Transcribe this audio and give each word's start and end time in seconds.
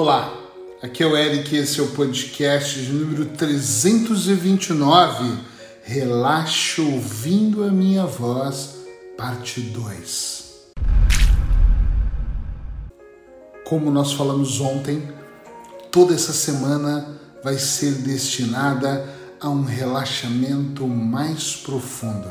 Olá, 0.00 0.32
aqui 0.80 1.02
é 1.02 1.06
o 1.08 1.16
Eric 1.16 1.52
e 1.52 1.58
esse 1.58 1.80
é 1.80 1.82
o 1.82 1.88
podcast 1.88 2.78
número 2.82 3.24
329. 3.30 5.40
Relaxa 5.82 6.82
ouvindo 6.82 7.64
a 7.64 7.70
minha 7.72 8.06
voz, 8.06 8.76
parte 9.16 9.60
2. 9.60 10.68
Como 13.64 13.90
nós 13.90 14.12
falamos 14.12 14.60
ontem, 14.60 15.02
toda 15.90 16.14
essa 16.14 16.32
semana 16.32 17.18
vai 17.42 17.58
ser 17.58 17.94
destinada 17.94 19.04
a 19.40 19.48
um 19.48 19.64
relaxamento 19.64 20.86
mais 20.86 21.56
profundo. 21.56 22.28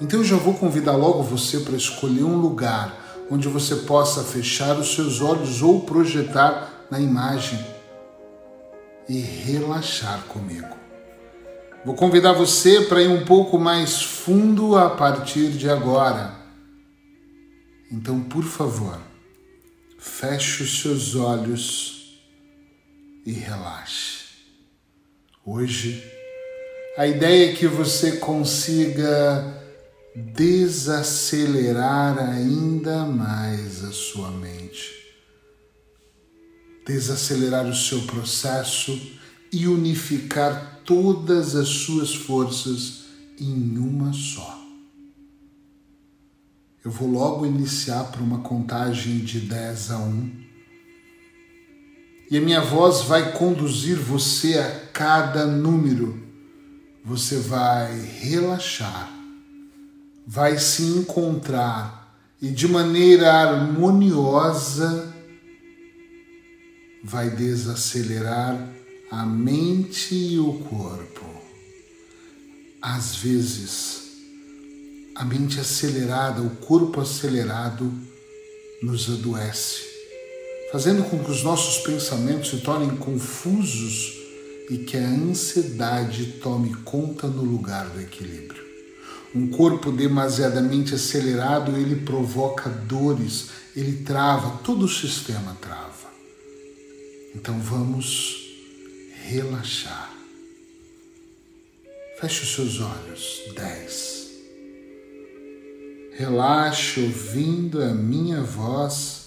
Então 0.00 0.20
eu 0.20 0.24
já 0.24 0.36
vou 0.36 0.54
convidar 0.54 0.94
logo 0.94 1.24
você 1.24 1.58
para 1.58 1.74
escolher 1.74 2.22
um 2.22 2.36
lugar 2.36 3.02
onde 3.30 3.48
você 3.48 3.76
possa 3.76 4.22
fechar 4.22 4.78
os 4.78 4.94
seus 4.94 5.20
olhos 5.20 5.62
ou 5.62 5.80
projetar 5.80 6.86
na 6.90 7.00
imagem 7.00 7.58
e 9.08 9.18
relaxar 9.18 10.22
comigo. 10.24 10.76
Vou 11.84 11.94
convidar 11.94 12.32
você 12.32 12.82
para 12.82 13.02
ir 13.02 13.08
um 13.08 13.24
pouco 13.24 13.58
mais 13.58 14.02
fundo 14.02 14.76
a 14.76 14.90
partir 14.90 15.50
de 15.50 15.68
agora. 15.68 16.32
Então, 17.90 18.20
por 18.22 18.44
favor, 18.44 18.98
feche 19.98 20.62
os 20.62 20.80
seus 20.80 21.16
olhos 21.16 22.20
e 23.26 23.32
relaxe. 23.32 24.22
Hoje, 25.44 26.04
a 26.96 27.06
ideia 27.06 27.50
é 27.50 27.54
que 27.54 27.66
você 27.66 28.18
consiga 28.18 29.61
desacelerar 30.14 32.18
ainda 32.18 33.06
mais 33.06 33.82
a 33.82 33.92
sua 33.92 34.30
mente, 34.30 34.90
desacelerar 36.86 37.66
o 37.66 37.74
seu 37.74 38.02
processo 38.02 39.00
e 39.50 39.66
unificar 39.66 40.82
todas 40.84 41.56
as 41.56 41.68
suas 41.68 42.14
forças 42.14 43.04
em 43.40 43.78
uma 43.78 44.12
só. 44.12 44.60
Eu 46.84 46.90
vou 46.90 47.08
logo 47.08 47.46
iniciar 47.46 48.10
para 48.10 48.22
uma 48.22 48.40
contagem 48.40 49.20
de 49.20 49.40
10 49.40 49.90
a 49.92 49.98
1. 49.98 50.42
E 52.30 52.36
a 52.36 52.40
minha 52.40 52.60
voz 52.60 53.00
vai 53.02 53.32
conduzir 53.32 53.96
você 53.96 54.58
a 54.58 54.86
cada 54.92 55.46
número. 55.46 56.20
Você 57.04 57.38
vai 57.38 58.00
relaxar 58.00 59.21
vai 60.26 60.58
se 60.58 60.82
encontrar 60.82 62.02
e 62.40 62.48
de 62.48 62.66
maneira 62.66 63.32
harmoniosa 63.32 65.12
vai 67.04 67.30
desacelerar 67.30 68.68
a 69.10 69.26
mente 69.26 70.14
e 70.14 70.38
o 70.38 70.54
corpo. 70.60 71.24
Às 72.80 73.16
vezes, 73.16 74.02
a 75.14 75.24
mente 75.24 75.60
acelerada, 75.60 76.40
o 76.42 76.50
corpo 76.56 77.00
acelerado 77.00 77.92
nos 78.82 79.08
adoece, 79.08 79.82
fazendo 80.72 81.04
com 81.04 81.22
que 81.22 81.30
os 81.30 81.42
nossos 81.42 81.84
pensamentos 81.84 82.50
se 82.50 82.58
tornem 82.58 82.96
confusos 82.96 84.14
e 84.70 84.78
que 84.78 84.96
a 84.96 85.06
ansiedade 85.06 86.38
tome 86.40 86.74
conta 86.76 87.26
no 87.28 87.44
lugar 87.44 87.88
do 87.90 88.00
equilíbrio. 88.00 88.71
Um 89.34 89.48
corpo 89.48 89.90
demasiadamente 89.90 90.94
acelerado, 90.94 91.76
ele 91.76 91.96
provoca 91.96 92.68
dores, 92.68 93.48
ele 93.74 94.04
trava, 94.04 94.58
todo 94.58 94.84
o 94.84 94.88
sistema 94.88 95.56
trava. 95.60 96.10
Então 97.34 97.58
vamos 97.58 98.36
relaxar. 99.24 100.12
Feche 102.20 102.42
os 102.42 102.54
seus 102.54 102.80
olhos. 102.80 103.40
Dez. 103.56 104.30
Relaxe 106.12 107.00
ouvindo 107.00 107.82
a 107.82 107.94
minha 107.94 108.42
voz. 108.42 109.22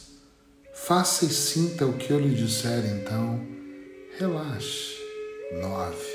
Faça 0.74 1.26
e 1.26 1.30
sinta 1.30 1.86
o 1.86 1.94
que 1.94 2.12
eu 2.12 2.20
lhe 2.20 2.36
disser, 2.36 2.86
então. 2.86 3.46
Relaxe. 4.18 4.96
Nove. 5.60 6.15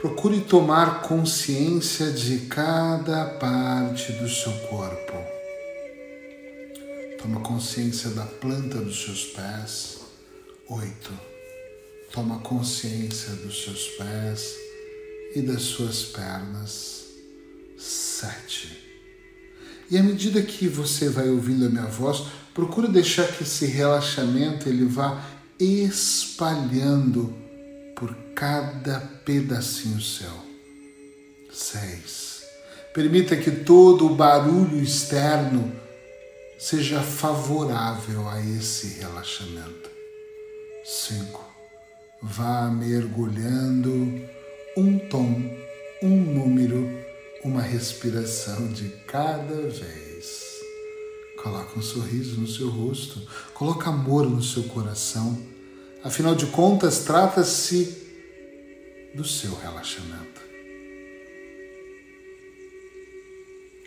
Procure 0.00 0.40
tomar 0.40 1.02
consciência 1.02 2.10
de 2.10 2.46
cada 2.46 3.26
parte 3.38 4.10
do 4.12 4.26
seu 4.30 4.50
corpo. 4.60 5.12
Toma 7.20 7.40
consciência 7.40 8.08
da 8.08 8.24
planta 8.24 8.78
dos 8.78 9.04
seus 9.04 9.26
pés. 9.26 9.98
Oito. 10.70 11.12
Toma 12.12 12.38
consciência 12.38 13.34
dos 13.34 13.62
seus 13.62 13.88
pés 13.98 14.54
e 15.36 15.42
das 15.42 15.60
suas 15.60 16.04
pernas. 16.04 17.04
Sete. 17.76 18.82
E 19.90 19.98
à 19.98 20.02
medida 20.02 20.40
que 20.40 20.66
você 20.66 21.10
vai 21.10 21.28
ouvindo 21.28 21.66
a 21.66 21.68
minha 21.68 21.84
voz, 21.84 22.22
procure 22.54 22.88
deixar 22.88 23.26
que 23.28 23.42
esse 23.42 23.66
relaxamento 23.66 24.66
ele 24.66 24.86
vá 24.86 25.22
espalhando 25.58 27.39
por 28.00 28.16
cada 28.34 28.98
pedacinho 29.26 30.00
seu. 30.00 30.32
Seis. 31.52 32.40
Permita 32.94 33.36
que 33.36 33.50
todo 33.50 34.06
o 34.06 34.14
barulho 34.14 34.82
externo 34.82 35.70
seja 36.58 37.02
favorável 37.02 38.26
a 38.26 38.40
esse 38.40 39.00
relaxamento. 39.00 39.90
Cinco. 40.82 41.44
Vá 42.22 42.70
mergulhando 42.70 43.92
um 44.78 44.98
tom, 44.98 45.42
um 46.02 46.16
número, 46.16 46.88
uma 47.44 47.60
respiração 47.60 48.68
de 48.68 48.88
cada 49.06 49.54
vez. 49.54 50.44
Coloque 51.42 51.78
um 51.78 51.82
sorriso 51.82 52.40
no 52.40 52.46
seu 52.46 52.70
rosto, 52.70 53.20
coloque 53.52 53.86
amor 53.86 54.28
no 54.28 54.42
seu 54.42 54.62
coração 54.64 55.49
Afinal 56.02 56.34
de 56.34 56.46
contas, 56.46 57.00
trata-se 57.00 58.08
do 59.14 59.22
seu 59.22 59.54
relaxamento. 59.54 60.40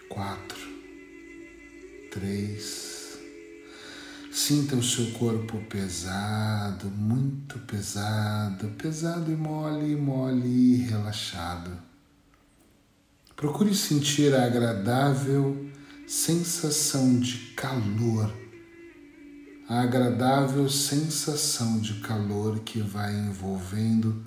Quatro, 0.07 0.59
três. 2.11 3.17
Sinta 4.31 4.75
o 4.75 4.83
seu 4.83 5.11
corpo 5.11 5.59
pesado, 5.69 6.87
muito 6.87 7.57
pesado, 7.59 8.67
pesado 8.77 9.31
e 9.31 9.35
mole, 9.35 9.95
mole 9.95 10.47
e 10.47 10.77
relaxado. 10.83 11.71
Procure 13.35 13.73
sentir 13.73 14.35
a 14.35 14.45
agradável 14.45 15.67
sensação 16.05 17.19
de 17.19 17.53
calor 17.55 18.42
a 19.67 19.81
agradável 19.81 20.69
sensação 20.69 21.79
de 21.79 21.95
calor 22.01 22.59
que 22.59 22.81
vai 22.81 23.13
envolvendo 23.13 24.23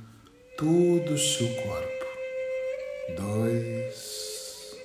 todo 0.56 1.12
o 1.12 1.19
seu 1.19 1.48
corpo. 1.62 2.06
Dois 3.16 4.76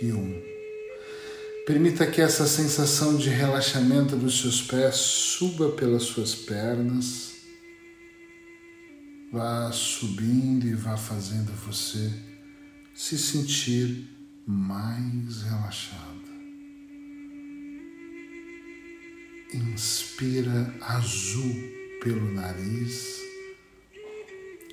e 0.00 0.12
um. 0.12 0.42
Permita 1.66 2.06
que 2.06 2.20
essa 2.20 2.46
sensação 2.46 3.16
de 3.16 3.28
relaxamento 3.28 4.16
dos 4.16 4.40
seus 4.40 4.62
pés 4.62 4.96
suba 4.96 5.70
pelas 5.72 6.02
suas 6.02 6.34
pernas, 6.34 7.32
vá 9.32 9.70
subindo 9.70 10.66
e 10.66 10.74
vá 10.74 10.96
fazendo 10.96 11.52
você 11.64 12.12
se 12.94 13.16
sentir 13.16 14.08
mais 14.46 15.42
relaxado. 15.42 16.11
Inspira 19.54 20.74
azul 20.80 21.54
pelo 22.02 22.32
nariz 22.32 23.20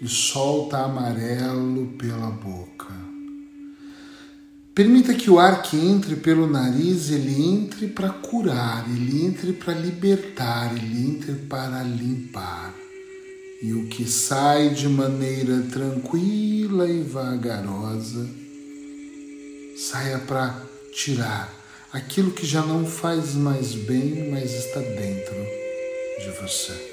e 0.01 0.07
solta 0.07 0.77
amarelo 0.85 1.87
pela 1.97 2.31
boca. 2.31 2.93
Permita 4.73 5.13
que 5.13 5.29
o 5.29 5.37
ar 5.37 5.61
que 5.61 5.75
entre 5.75 6.15
pelo 6.15 6.47
nariz 6.47 7.11
ele 7.11 7.41
entre 7.41 7.89
para 7.89 8.09
curar, 8.09 8.89
ele 8.89 9.25
entre 9.25 9.51
para 9.51 9.73
libertar, 9.73 10.73
ele 10.73 11.09
entre 11.09 11.33
para 11.33 11.83
limpar. 11.83 12.73
E 13.61 13.73
o 13.73 13.87
que 13.87 14.09
sai 14.09 14.69
de 14.69 14.87
maneira 14.87 15.61
tranquila 15.63 16.89
e 16.89 17.01
vagarosa 17.01 18.25
saia 19.75 20.19
para 20.19 20.65
tirar 20.93 21.58
aquilo 21.91 22.31
que 22.31 22.45
já 22.45 22.63
não 22.63 22.85
faz 22.85 23.33
mais 23.33 23.73
bem, 23.73 24.29
mas 24.29 24.51
está 24.51 24.79
dentro 24.79 25.35
de 26.19 26.29
você. 26.41 26.89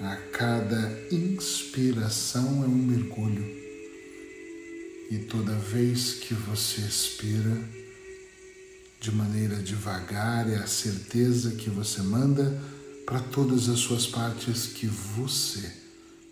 A 0.00 0.16
cada 0.32 0.98
inspiração 1.12 2.64
é 2.64 2.66
um 2.66 2.74
mergulho, 2.74 3.44
e 5.10 5.18
toda 5.28 5.52
vez 5.52 6.14
que 6.14 6.34
você 6.34 6.80
expira, 6.80 7.56
de 9.00 9.12
maneira 9.12 9.56
devagar 9.56 10.50
é 10.50 10.56
a 10.56 10.66
certeza 10.66 11.52
que 11.52 11.70
você 11.70 12.02
manda 12.02 12.60
para 13.06 13.20
todas 13.20 13.68
as 13.68 13.78
suas 13.78 14.06
partes 14.06 14.66
que 14.66 14.86
você 14.86 15.72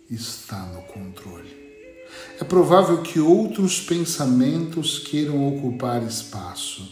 está 0.09 0.65
no 0.67 0.81
controle. 0.83 1.68
É 2.39 2.43
provável 2.43 3.01
que 3.01 3.19
outros 3.19 3.81
pensamentos 3.81 4.99
queiram 4.99 5.47
ocupar 5.47 6.01
espaço, 6.03 6.87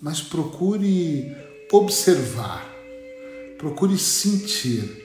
mas 0.00 0.20
procure 0.20 1.34
observar, 1.70 2.68
procure 3.56 3.96
sentir 3.98 5.04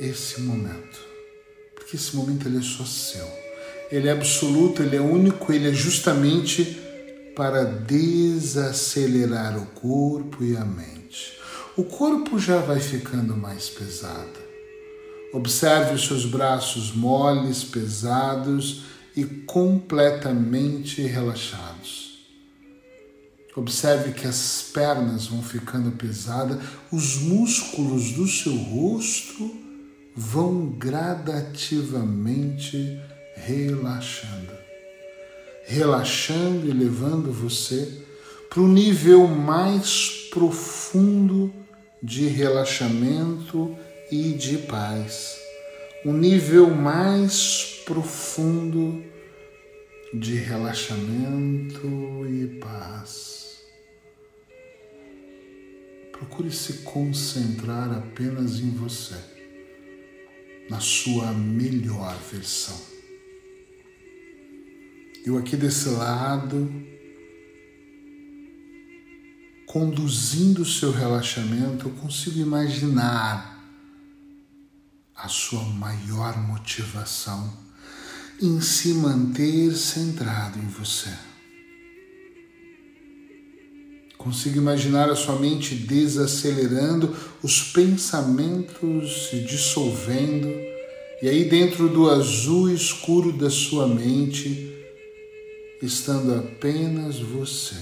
esse 0.00 0.40
momento, 0.40 1.00
porque 1.74 1.96
esse 1.96 2.14
momento 2.14 2.46
ele 2.46 2.58
é 2.58 2.62
só 2.62 2.84
seu. 2.84 3.26
Ele 3.90 4.08
é 4.08 4.12
absoluto, 4.12 4.82
ele 4.82 4.96
é 4.96 5.00
único, 5.00 5.50
ele 5.52 5.68
é 5.68 5.72
justamente 5.72 6.78
para 7.34 7.64
desacelerar 7.64 9.56
o 9.56 9.66
corpo 9.66 10.44
e 10.44 10.56
a 10.56 10.64
mente. 10.64 11.38
O 11.76 11.84
corpo 11.84 12.38
já 12.38 12.58
vai 12.58 12.80
ficando 12.80 13.36
mais 13.36 13.68
pesado. 13.70 14.47
Observe 15.32 15.94
os 15.94 16.06
seus 16.06 16.24
braços 16.24 16.92
moles, 16.92 17.62
pesados 17.62 18.82
e 19.14 19.24
completamente 19.24 21.02
relaxados. 21.02 22.08
Observe 23.56 24.12
que 24.12 24.26
as 24.26 24.70
pernas 24.72 25.26
vão 25.26 25.42
ficando 25.42 25.90
pesadas, 25.90 26.58
os 26.92 27.16
músculos 27.16 28.12
do 28.12 28.28
seu 28.28 28.56
rosto 28.56 29.56
vão 30.14 30.66
gradativamente 30.66 33.00
relaxando. 33.34 34.56
Relaxando 35.66 36.68
e 36.68 36.72
levando 36.72 37.32
você 37.32 38.04
para 38.48 38.60
o 38.60 38.68
nível 38.68 39.26
mais 39.26 40.28
profundo 40.30 41.52
de 42.02 42.26
relaxamento 42.28 43.76
e 44.10 44.32
de 44.32 44.58
paz. 44.58 45.38
Um 46.04 46.12
nível 46.12 46.70
mais 46.70 47.82
profundo 47.84 49.02
de 50.14 50.34
relaxamento 50.36 52.26
e 52.26 52.58
paz. 52.60 53.58
Procure 56.12 56.50
se 56.50 56.78
concentrar 56.78 57.92
apenas 57.92 58.58
em 58.58 58.70
você 58.70 59.16
na 60.68 60.80
sua 60.80 61.32
melhor 61.32 62.16
versão. 62.30 62.76
Eu 65.24 65.36
aqui 65.36 65.56
desse 65.56 65.88
lado, 65.90 66.72
conduzindo 69.66 70.62
o 70.62 70.66
seu 70.66 70.90
relaxamento, 70.90 71.88
eu 71.88 71.92
consigo 71.92 72.38
imaginar 72.38 73.57
a 75.18 75.26
sua 75.26 75.64
maior 75.64 76.38
motivação 76.38 77.52
em 78.40 78.60
se 78.60 78.94
manter 78.94 79.74
centrado 79.74 80.58
em 80.60 80.68
você. 80.68 81.10
Consigo 84.16 84.58
imaginar 84.58 85.10
a 85.10 85.16
sua 85.16 85.36
mente 85.36 85.74
desacelerando, 85.74 87.16
os 87.42 87.62
pensamentos 87.62 89.28
se 89.28 89.40
dissolvendo, 89.40 90.48
e 91.20 91.28
aí 91.28 91.48
dentro 91.48 91.88
do 91.88 92.08
azul 92.08 92.70
escuro 92.70 93.32
da 93.32 93.50
sua 93.50 93.88
mente, 93.88 94.72
estando 95.82 96.34
apenas 96.34 97.18
você. 97.18 97.76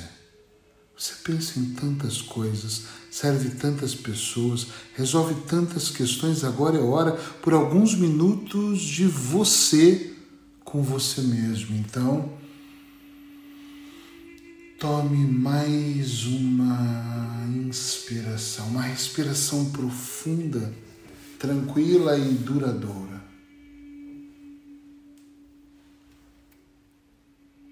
Você 0.97 1.15
pensa 1.23 1.59
em 1.59 1.75
tantas 1.75 2.23
coisas, 2.23 2.85
serve 3.17 3.49
tantas 3.49 3.95
pessoas, 3.95 4.67
resolve 4.95 5.35
tantas 5.47 5.89
questões, 5.89 6.45
agora 6.45 6.77
é 6.77 6.83
hora 6.83 7.13
por 7.41 7.55
alguns 7.55 7.95
minutos 7.95 8.83
de 8.83 9.07
você 9.07 10.13
com 10.63 10.83
você 10.83 11.23
mesmo. 11.23 11.75
Então, 11.77 12.31
Tome 14.79 15.27
mais 15.27 16.27
uma 16.27 17.47
inspiração, 17.49 18.69
uma 18.69 18.83
respiração 18.83 19.71
profunda, 19.71 20.71
tranquila 21.39 22.19
e 22.19 22.35
duradoura. 22.35 23.25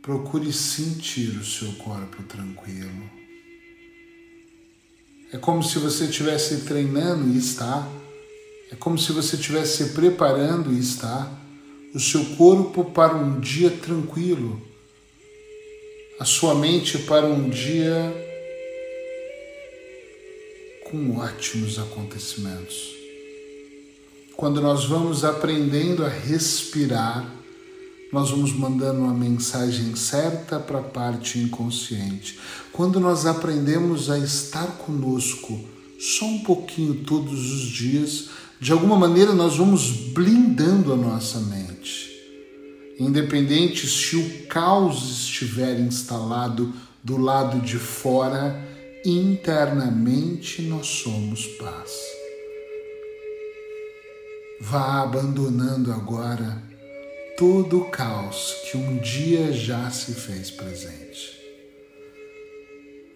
Procure 0.00 0.50
sentir 0.50 1.36
o 1.36 1.44
seu 1.44 1.74
corpo 1.74 2.22
tranquilo. 2.22 3.23
É 5.34 5.38
como 5.38 5.64
se 5.64 5.80
você 5.80 6.04
estivesse 6.04 6.58
treinando 6.58 7.28
e 7.34 7.36
está. 7.36 7.88
É 8.70 8.76
como 8.76 8.96
se 8.96 9.10
você 9.10 9.34
estivesse 9.34 9.86
preparando 9.86 10.72
e 10.72 10.78
está 10.78 11.28
o 11.92 11.98
seu 11.98 12.24
corpo 12.36 12.84
para 12.84 13.16
um 13.16 13.40
dia 13.40 13.70
tranquilo 13.70 14.62
a 16.20 16.24
sua 16.24 16.54
mente 16.54 16.98
para 16.98 17.26
um 17.26 17.50
dia 17.50 17.92
com 20.84 21.16
ótimos 21.18 21.80
acontecimentos. 21.80 22.94
Quando 24.36 24.60
nós 24.60 24.84
vamos 24.84 25.24
aprendendo 25.24 26.04
a 26.04 26.08
respirar, 26.08 27.28
nós 28.14 28.30
vamos 28.30 28.52
mandando 28.52 29.00
uma 29.00 29.12
mensagem 29.12 29.96
certa 29.96 30.60
para 30.60 30.78
a 30.78 30.82
parte 30.82 31.40
inconsciente. 31.40 32.38
Quando 32.72 33.00
nós 33.00 33.26
aprendemos 33.26 34.08
a 34.08 34.16
estar 34.16 34.78
conosco 34.78 35.58
só 35.98 36.24
um 36.24 36.44
pouquinho 36.44 36.94
todos 37.04 37.52
os 37.52 37.62
dias, 37.62 38.28
de 38.60 38.70
alguma 38.70 38.96
maneira 38.96 39.32
nós 39.32 39.56
vamos 39.56 39.90
blindando 40.12 40.92
a 40.92 40.96
nossa 40.96 41.40
mente 41.40 42.14
independente 42.96 43.88
se 43.88 44.16
o 44.16 44.46
caos 44.46 45.22
estiver 45.22 45.80
instalado 45.80 46.72
do 47.02 47.16
lado 47.16 47.58
de 47.60 47.76
fora, 47.76 48.64
internamente 49.04 50.62
nós 50.62 50.86
somos 50.86 51.44
paz. 51.58 51.90
Vá 54.60 55.02
abandonando 55.02 55.92
agora 55.92 56.62
todo 57.36 57.80
o 57.80 57.90
caos 57.90 58.54
que 58.70 58.76
um 58.76 58.98
dia 58.98 59.52
já 59.52 59.90
se 59.90 60.14
fez 60.14 60.50
presente. 60.50 61.34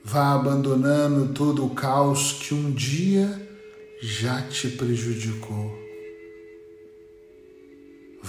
Vá 0.04 0.34
abandonando 0.34 1.32
todo 1.32 1.66
o 1.66 1.74
caos 1.74 2.32
que 2.32 2.54
um 2.54 2.72
dia 2.72 3.48
já 4.00 4.42
te 4.42 4.68
prejudicou 4.68 5.88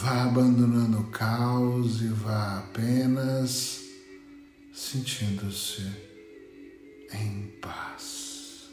Vá 0.02 0.24
abandonando 0.24 1.00
o 1.00 1.08
caos 1.08 2.02
e 2.02 2.08
vá 2.08 2.60
apenas 2.60 3.82
sentindo-se 4.72 5.86
em 7.14 7.52
paz. 7.60 8.70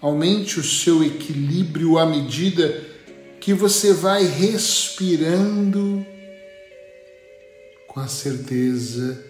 Aumente 0.00 0.60
o 0.60 0.62
seu 0.62 1.02
equilíbrio 1.02 1.98
à 1.98 2.06
medida 2.06 2.68
que 2.68 2.93
você 3.52 3.92
vai 3.92 4.24
respirando 4.24 6.06
com 7.86 8.00
a 8.00 8.08
certeza 8.08 9.22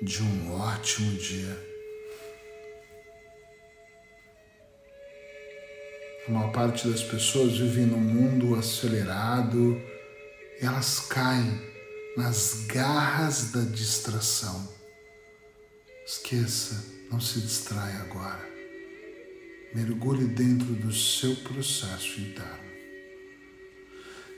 de 0.00 0.22
um 0.22 0.52
ótimo 0.52 1.16
dia. 1.16 1.58
A 6.26 6.30
maior 6.30 6.52
parte 6.52 6.86
das 6.86 7.02
pessoas 7.02 7.56
vive 7.56 7.80
num 7.80 7.98
mundo 7.98 8.54
acelerado 8.54 9.80
e 10.60 10.64
elas 10.64 11.00
caem 11.00 11.58
nas 12.16 12.66
garras 12.66 13.50
da 13.50 13.62
distração. 13.62 14.68
Esqueça, 16.06 16.84
não 17.10 17.20
se 17.20 17.40
distrai 17.40 17.92
agora. 17.96 18.46
Mergulhe 19.74 20.26
dentro 20.26 20.66
do 20.66 20.92
seu 20.92 21.34
processo 21.36 22.20
interno. 22.20 22.67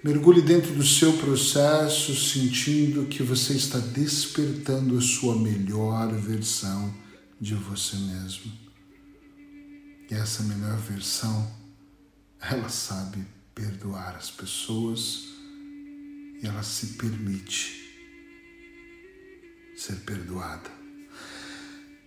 Mergulhe 0.02 0.40
dentro 0.40 0.72
do 0.74 0.84
seu 0.84 1.12
processo, 1.14 2.14
sentindo 2.16 3.06
que 3.06 3.22
você 3.22 3.52
está 3.52 3.78
despertando 3.78 4.96
a 4.96 5.00
sua 5.00 5.36
melhor 5.36 6.12
versão 6.14 6.94
de 7.38 7.54
você 7.54 7.96
mesmo. 7.96 8.50
E 10.10 10.14
essa 10.14 10.42
melhor 10.42 10.78
versão 10.78 11.60
ela 12.40 12.68
sabe 12.68 13.26
perdoar 13.54 14.16
as 14.16 14.30
pessoas 14.30 15.28
e 16.42 16.46
ela 16.46 16.62
se 16.62 16.86
permite 16.94 17.80
ser 19.76 19.96
perdoada. 19.96 20.70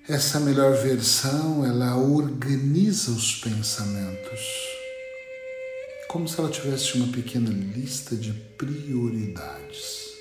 Essa 0.08 0.40
melhor 0.40 0.76
versão, 0.84 1.66
ela 1.66 1.96
organiza 1.96 3.12
os 3.12 3.36
pensamentos, 3.36 4.40
como 6.14 6.28
se 6.28 6.40
ela 6.40 6.52
tivesse 6.52 6.96
uma 6.96 7.12
pequena 7.12 7.50
lista 7.50 8.16
de 8.16 8.32
prioridades. 8.56 10.14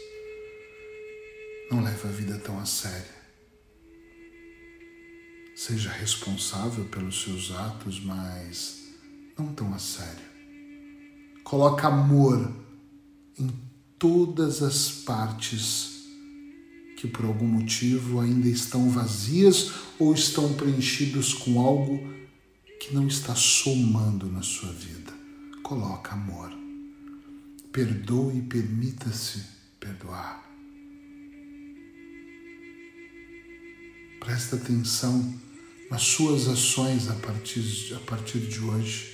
Não 1.70 1.82
leve 1.82 2.08
a 2.08 2.11
vida 2.11 2.38
tão 2.38 2.58
a 2.58 2.64
sério. 2.64 3.12
Seja 5.54 5.90
responsável 5.90 6.87
pelos 6.87 7.22
seus 7.22 7.50
atos, 7.50 8.02
mas 8.02 8.84
não 9.38 9.52
tão 9.52 9.75
a 9.75 9.78
sério. 9.78 10.25
Coloque 11.44 11.84
amor 11.84 12.50
em 13.38 13.50
todas 13.99 14.62
as 14.62 14.90
partes 14.90 16.06
que 16.96 17.06
por 17.06 17.26
algum 17.26 17.46
motivo 17.46 18.18
ainda 18.18 18.49
estão 18.49 18.88
vazias 18.88 19.72
ou 19.99 20.14
estão 20.14 20.54
preenchidos 20.54 21.34
com 21.34 21.61
algo 21.61 21.99
que 22.80 22.94
não 22.94 23.06
está 23.06 23.34
somando 23.34 24.32
na 24.32 24.40
sua 24.40 24.72
vida. 24.72 25.12
Coloque 25.62 26.11
amor. 26.11 26.50
Perdoe 27.73 28.38
e 28.38 28.42
permita-se 28.42 29.42
perdoar. 29.78 30.42
Presta 34.21 34.57
atenção 34.57 35.35
nas 35.90 36.02
suas 36.02 36.49
ações 36.49 37.09
a 37.09 37.14
partir, 37.14 37.95
a 37.95 38.00
partir 38.00 38.40
de 38.40 38.61
hoje. 38.61 39.12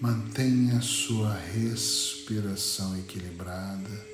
Mantenha 0.00 0.78
a 0.78 0.80
sua 0.80 1.34
respiração 1.34 2.96
equilibrada, 2.98 4.06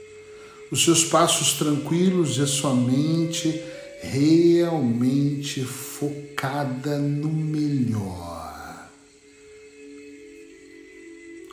os 0.72 0.82
seus 0.82 1.04
passos 1.04 1.54
tranquilos 1.54 2.38
e 2.38 2.42
a 2.42 2.46
sua 2.46 2.74
mente 2.74 3.62
realmente 4.02 5.64
focada 5.64 6.98
no 6.98 7.30
melhor. 7.30 8.33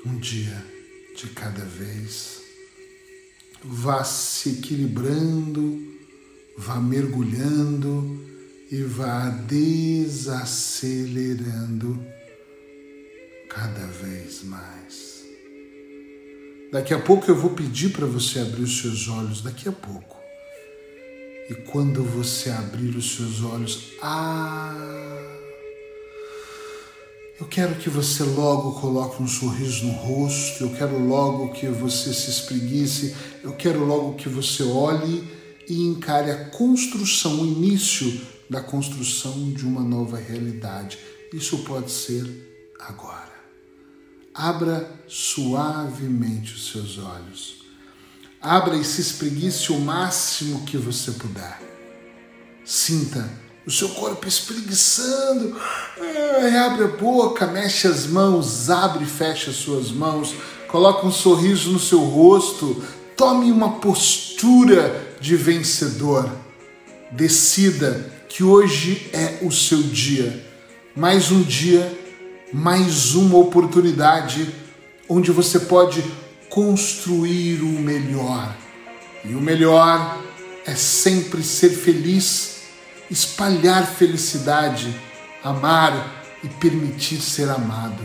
Um 0.03 0.17
dia 0.17 0.65
de 1.15 1.27
cada 1.27 1.63
vez, 1.63 2.41
vá 3.63 4.03
se 4.03 4.49
equilibrando, 4.49 5.79
vá 6.57 6.81
mergulhando 6.81 8.19
e 8.71 8.81
vá 8.81 9.29
desacelerando 9.29 12.03
cada 13.47 13.85
vez 13.85 14.43
mais. 14.43 15.23
Daqui 16.71 16.93
a 16.93 16.99
pouco 16.99 17.29
eu 17.29 17.35
vou 17.35 17.51
pedir 17.51 17.91
para 17.91 18.07
você 18.07 18.39
abrir 18.39 18.63
os 18.63 18.81
seus 18.81 19.07
olhos, 19.07 19.41
daqui 19.41 19.69
a 19.69 19.73
pouco. 19.73 20.17
E 21.49 21.55
quando 21.69 22.01
você 22.01 22.49
abrir 22.49 22.95
os 22.95 23.15
seus 23.15 23.43
olhos, 23.43 23.91
ah, 24.01 24.73
eu 27.41 27.47
quero 27.47 27.73
que 27.73 27.89
você 27.89 28.21
logo 28.21 28.79
coloque 28.79 29.21
um 29.21 29.27
sorriso 29.27 29.87
no 29.87 29.93
rosto, 29.93 30.63
eu 30.63 30.69
quero 30.69 30.99
logo 30.99 31.51
que 31.51 31.65
você 31.65 32.13
se 32.13 32.29
espreguice, 32.29 33.15
eu 33.43 33.53
quero 33.53 33.83
logo 33.83 34.13
que 34.13 34.29
você 34.29 34.61
olhe 34.61 35.27
e 35.67 35.81
encare 35.87 36.29
a 36.29 36.45
construção, 36.51 37.41
o 37.41 37.47
início 37.47 38.21
da 38.47 38.61
construção 38.61 39.51
de 39.53 39.65
uma 39.65 39.81
nova 39.81 40.17
realidade. 40.17 40.99
Isso 41.33 41.57
pode 41.63 41.89
ser 41.89 42.75
agora. 42.79 43.33
Abra 44.35 44.87
suavemente 45.07 46.53
os 46.53 46.71
seus 46.71 46.99
olhos. 46.99 47.65
Abra 48.39 48.75
e 48.75 48.83
se 48.83 49.01
espreguice 49.01 49.71
o 49.71 49.79
máximo 49.79 50.63
que 50.63 50.77
você 50.77 51.11
puder. 51.11 51.59
Sinta 52.63 53.27
o 53.65 53.71
seu 53.71 53.89
corpo 53.89 54.27
espreguiçando. 54.27 55.55
abre 56.65 56.85
a 56.85 56.87
boca, 56.87 57.47
mexe 57.47 57.87
as 57.87 58.07
mãos, 58.07 58.69
abre 58.69 59.03
e 59.03 59.07
fecha 59.07 59.51
as 59.51 59.57
suas 59.57 59.91
mãos. 59.91 60.35
Coloque 60.67 61.05
um 61.05 61.11
sorriso 61.11 61.71
no 61.71 61.79
seu 61.79 61.99
rosto. 61.99 62.83
Tome 63.15 63.51
uma 63.51 63.79
postura 63.79 65.15
de 65.19 65.35
vencedor. 65.35 66.29
Decida 67.11 68.11
que 68.27 68.43
hoje 68.43 69.09
é 69.13 69.39
o 69.41 69.51
seu 69.51 69.81
dia. 69.81 70.45
Mais 70.95 71.31
um 71.31 71.41
dia 71.41 71.99
mais 72.53 73.15
uma 73.15 73.37
oportunidade 73.37 74.53
onde 75.07 75.31
você 75.31 75.59
pode 75.59 76.03
construir 76.49 77.61
o 77.61 77.79
melhor. 77.79 78.55
E 79.23 79.33
o 79.33 79.39
melhor 79.41 80.21
é 80.65 80.75
sempre 80.75 81.43
ser 81.43 81.69
feliz, 81.69 82.50
espalhar 83.11 83.85
felicidade, 83.85 84.95
amar 85.43 86.23
e 86.43 86.47
permitir 86.47 87.21
ser 87.21 87.49
amado. 87.49 88.01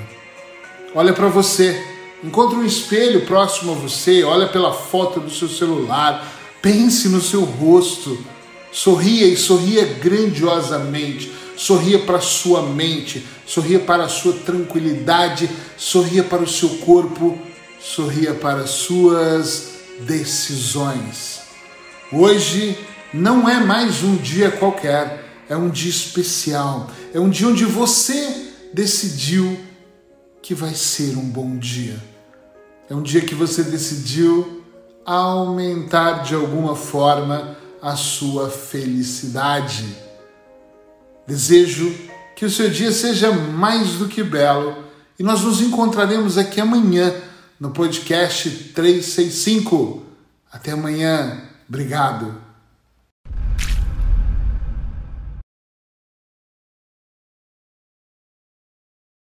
Olha 0.94 1.14
para 1.14 1.28
você, 1.28 1.82
encontre 2.22 2.58
um 2.58 2.64
espelho 2.64 3.25
próximo 3.25 3.72
a 3.72 3.75
você, 3.76 4.22
olha 4.25 4.48
pela 4.48 4.75
foto 4.75 5.20
do 5.20 5.30
seu 5.30 5.48
celular, 5.48 6.26
pense 6.60 7.08
no 7.08 7.22
seu 7.22 7.42
rosto, 7.44 8.22
sorria 8.70 9.26
e 9.26 9.36
sorria 9.36 9.86
grandiosamente 9.86 11.32
sorria 11.56 11.98
para 11.98 12.20
sua 12.20 12.62
mente, 12.62 13.26
sorria 13.46 13.80
para 13.80 14.04
a 14.04 14.08
sua 14.08 14.34
tranquilidade, 14.34 15.48
sorria 15.76 16.22
para 16.22 16.42
o 16.42 16.48
seu 16.48 16.68
corpo, 16.78 17.36
sorria 17.80 18.34
para 18.34 18.60
as 18.60 18.70
suas 18.70 19.70
decisões. 20.00 21.40
Hoje 22.12 22.78
não 23.16 23.49
é 23.49 23.58
mais 23.58 24.02
um 24.02 24.16
dia 24.16 24.50
qualquer, 24.50 25.25
é 25.49 25.56
um 25.56 25.68
dia 25.68 25.90
especial, 25.90 26.90
é 27.12 27.20
um 27.20 27.28
dia 27.28 27.49
onde 27.49 27.64
você 27.64 28.52
decidiu 28.73 29.58
que 30.42 30.54
vai 30.54 30.75
ser 30.75 31.16
um 31.16 31.28
bom 31.28 31.56
dia. 31.56 32.02
É 32.88 32.94
um 32.94 33.02
dia 33.02 33.20
que 33.20 33.35
você 33.35 33.62
decidiu 33.64 34.62
aumentar 35.04 36.23
de 36.23 36.35
alguma 36.35 36.76
forma 36.76 37.56
a 37.82 37.96
sua 37.96 38.49
felicidade 38.49 40.06
Desejo 41.26 41.92
que 42.37 42.44
o 42.44 42.50
seu 42.50 42.70
dia 42.70 42.92
seja 42.92 43.32
mais 43.32 43.94
do 43.94 44.06
que 44.06 44.23
belo 44.23 44.85
e 45.18 45.25
nós 45.25 45.42
nos 45.42 45.61
encontraremos 45.61 46.38
aqui 46.38 46.61
amanhã 46.61 47.12
no 47.58 47.70
podcast 47.70 48.49
365. 48.73 50.04
Até 50.52 50.70
amanhã. 50.70 51.42
Obrigado. 51.68 52.45